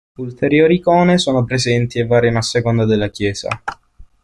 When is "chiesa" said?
3.11-3.49